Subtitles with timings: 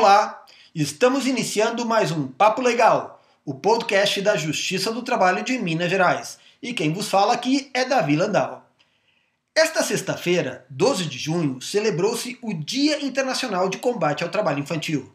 [0.00, 5.90] Olá, estamos iniciando mais um Papo Legal, o podcast da Justiça do Trabalho de Minas
[5.90, 6.38] Gerais.
[6.62, 8.66] E quem vos fala aqui é Davi Landau.
[9.54, 15.14] Esta sexta-feira, 12 de junho, celebrou-se o Dia Internacional de Combate ao Trabalho Infantil.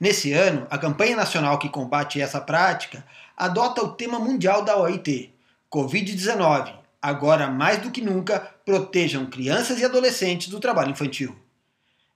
[0.00, 5.32] Nesse ano, a campanha nacional que combate essa prática adota o tema mundial da OIT,
[5.70, 6.74] Covid-19.
[7.00, 11.43] Agora mais do que nunca, protejam crianças e adolescentes do trabalho infantil.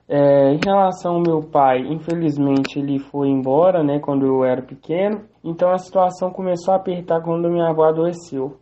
[0.05, 5.21] É, em relação ao meu pai, infelizmente ele foi embora, né, quando eu era pequeno.
[5.41, 8.57] Então a situação começou a apertar quando minha avó adoeceu.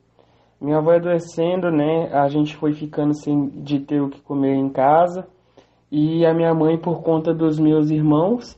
[0.61, 2.13] Minha avó adoecendo, né?
[2.13, 5.27] A gente foi ficando sem de ter o que comer em casa.
[5.91, 8.55] E a minha mãe, por conta dos meus irmãos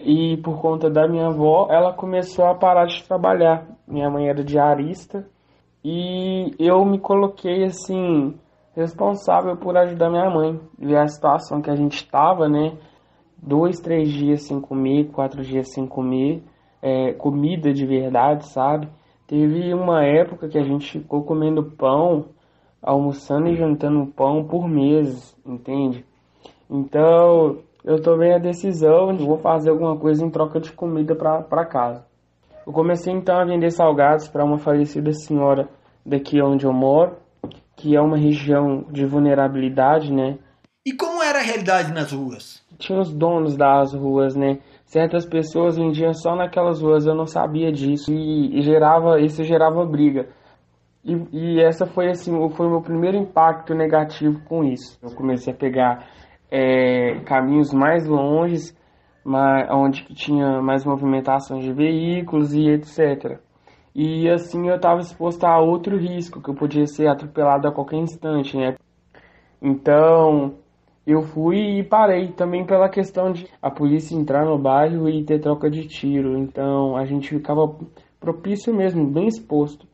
[0.00, 3.64] e por conta da minha avó, ela começou a parar de trabalhar.
[3.86, 5.24] Minha mãe era diarista
[5.84, 8.34] e eu me coloquei assim
[8.74, 10.60] responsável por ajudar minha mãe.
[10.78, 12.76] Ver a situação que a gente estava, né?
[13.36, 16.42] Dois, três dias sem comer, quatro dias sem comer,
[16.82, 18.88] é, comida de verdade, sabe?
[19.26, 22.26] Teve uma época que a gente ficou comendo pão,
[22.82, 26.04] almoçando e jantando pão por meses, entende?
[26.70, 31.64] Então, eu tomei a decisão de vou fazer alguma coisa em troca de comida para
[31.66, 32.07] casa.
[32.66, 35.68] Eu comecei então a vender salgados para uma falecida senhora
[36.04, 37.16] daqui onde eu moro,
[37.76, 40.38] que é uma região de vulnerabilidade, né?
[40.86, 42.62] E como era a realidade nas ruas?
[42.78, 44.58] Tinha os donos das ruas, né?
[44.88, 49.84] certas pessoas vendiam só naquelas ruas, eu não sabia disso e, e gerava isso gerava
[49.84, 50.28] briga.
[51.04, 54.98] E, e, essa foi assim, foi o meu primeiro impacto negativo com isso.
[55.02, 56.06] Eu comecei a pegar
[56.50, 58.76] é, caminhos mais longes,
[59.24, 63.38] mas, onde tinha mais movimentação de veículos e etc.
[63.94, 67.96] E assim eu estava exposto a outro risco, que eu podia ser atropelado a qualquer
[67.96, 68.76] instante, né?
[69.60, 70.54] Então,
[71.08, 75.40] eu fui e parei também pela questão de a polícia entrar no bairro e ter
[75.40, 76.36] troca de tiro.
[76.36, 77.74] Então a gente ficava
[78.20, 79.86] propício mesmo, bem exposto.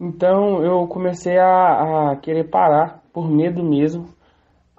[0.00, 4.08] Então eu comecei a, a querer parar por medo mesmo.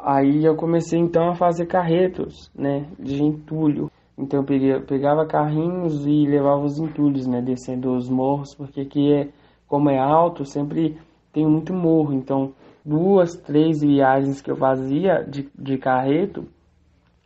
[0.04, 3.92] Aí eu comecei então a fazer carretos, né, de entulho.
[4.18, 9.30] Então eu pegava carrinhos e levava os entulhos, né, descendo os morros, porque aqui é
[9.68, 10.98] como é alto, sempre
[11.32, 12.14] tem muito morro.
[12.14, 12.54] Então
[12.84, 16.48] duas, três viagens que eu fazia de, de carreto,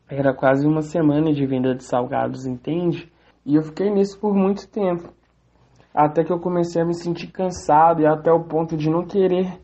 [0.09, 3.11] era quase uma semana de venda de salgados, entende?
[3.45, 5.09] E eu fiquei nisso por muito tempo.
[5.93, 9.59] Até que eu comecei a me sentir cansado e até o ponto de não querer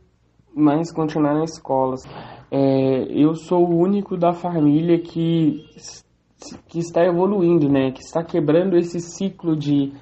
[0.56, 1.96] mais continuar na escola.
[2.54, 5.64] É, eu sou o único da família que,
[6.68, 7.92] que está evoluindo, né?
[7.92, 9.94] Que está quebrando esse ciclo de,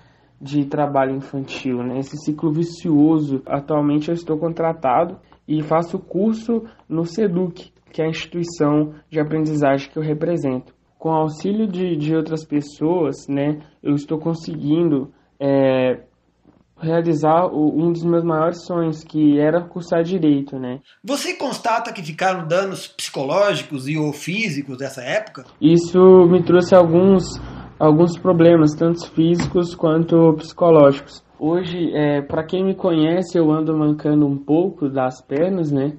[0.41, 1.99] de trabalho infantil, né?
[1.99, 3.43] Esse ciclo vicioso.
[3.45, 9.87] Atualmente eu estou contratado e faço curso no SEDUC, que é a instituição de aprendizagem
[9.91, 10.73] que eu represento.
[10.97, 16.03] Com auxílio de, de outras pessoas, né, eu estou conseguindo é,
[16.81, 20.79] realizar um dos meus maiores sonhos, que era cursar direito, né?
[21.03, 25.45] Você constata que ficaram danos psicológicos e ou físicos dessa época?
[25.61, 25.99] Isso
[26.29, 27.23] me trouxe alguns
[27.79, 31.23] alguns problemas, tanto físicos quanto psicológicos.
[31.39, 35.93] Hoje, é, para quem me conhece, eu ando mancando um pouco das pernas, né?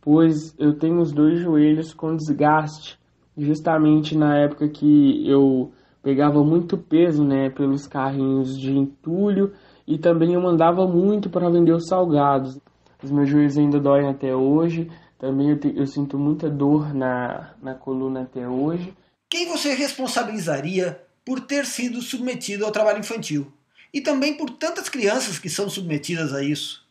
[0.00, 2.96] Pois eu tenho os dois joelhos com desgaste,
[3.36, 5.72] justamente na época que eu
[6.02, 9.52] pegava muito peso, né, pelos carrinhos de entulho
[9.86, 12.58] e também eu mandava muito para vender os salgados.
[13.02, 17.54] Os meus joelhos ainda doem até hoje, também eu, te, eu sinto muita dor na,
[17.62, 18.94] na coluna até hoje.
[19.28, 23.46] Quem você responsabilizaria por ter sido submetido ao trabalho infantil?
[23.92, 26.84] E também por tantas crianças que são submetidas a isso?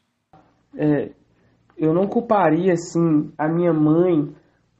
[0.75, 1.09] É,
[1.77, 4.33] eu não culparia, assim, a minha mãe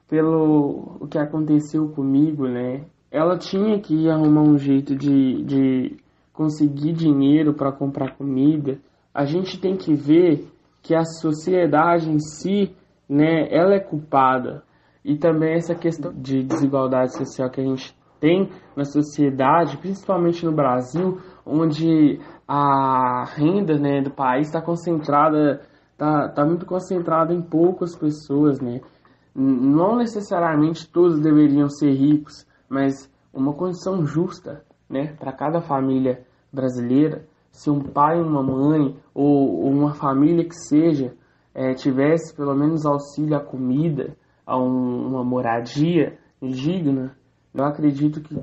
[0.08, 2.86] pelo o que aconteceu comigo, né?
[3.14, 5.98] ela tinha que arrumar um jeito de, de
[6.34, 8.80] conseguir dinheiro para comprar comida.
[9.14, 10.52] A gente tem que ver
[10.82, 12.76] que a sociedade em si,
[13.08, 14.64] né, ela é culpada.
[15.06, 20.52] E também essa questão de desigualdade social que a gente tem na sociedade, principalmente no
[20.54, 27.96] Brasil, onde a renda né, do país está concentrada, está tá muito concentrada em poucas
[27.96, 28.80] pessoas, né?
[29.36, 37.26] Não necessariamente todos deveriam ser ricos, mas uma condição justa né, para cada família brasileira,
[37.52, 41.14] se um pai, uma mãe ou uma família que seja
[41.54, 44.16] é, tivesse pelo menos auxílio à comida,
[44.46, 47.16] a um, uma moradia digna,
[47.54, 48.36] eu acredito que,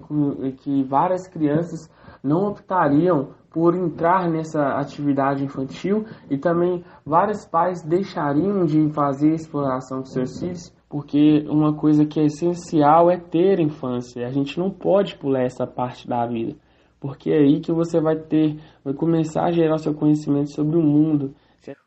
[0.58, 1.90] que várias crianças
[2.22, 9.98] não optariam por entrar nessa atividade infantil e também vários pais deixariam de fazer exploração
[9.98, 14.26] com seus filhos porque uma coisa que é essencial é ter infância.
[14.26, 16.56] A gente não pode pular essa parte da vida,
[16.98, 20.82] porque é aí que você vai ter, vai começar a gerar seu conhecimento sobre o
[20.82, 21.32] mundo.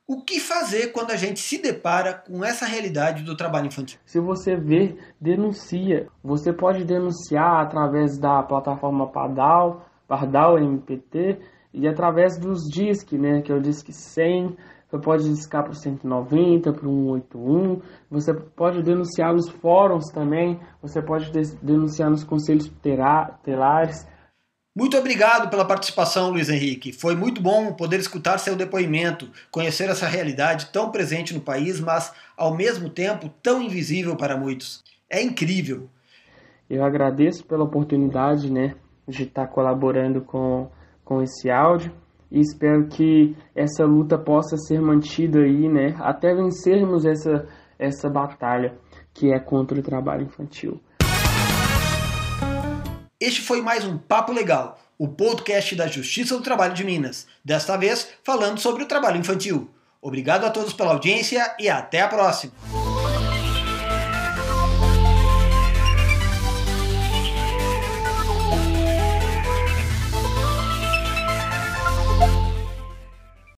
[0.07, 3.99] O que fazer quando a gente se depara com essa realidade do trabalho infantil?
[4.05, 6.07] Se você vê, denuncia.
[6.23, 11.39] Você pode denunciar através da plataforma Pardal, Pardal MPT
[11.73, 14.55] e através dos DISC, né, que é o DISC 100,
[14.93, 17.81] você pode discar para o 190, para o 181,
[18.11, 21.31] você pode denunciar nos fóruns também, você pode
[21.63, 24.07] denunciar nos conselhos tutelares.
[24.75, 26.93] Muito obrigado pela participação, Luiz Henrique.
[26.93, 32.13] Foi muito bom poder escutar seu depoimento, conhecer essa realidade tão presente no país, mas
[32.37, 34.83] ao mesmo tempo tão invisível para muitos.
[35.09, 35.89] É incrível.
[36.69, 38.75] Eu agradeço pela oportunidade né,
[39.07, 40.69] de estar colaborando com,
[41.03, 42.02] com esse áudio
[42.33, 47.47] e espero que essa luta possa ser mantida aí, né, até vencermos essa,
[47.77, 48.75] essa batalha
[49.13, 50.81] que é contra o trabalho infantil.
[53.19, 57.77] Este foi mais um Papo Legal, o podcast da Justiça do Trabalho de Minas, desta
[57.77, 59.69] vez falando sobre o trabalho infantil.
[60.01, 62.51] Obrigado a todos pela audiência e até a próxima!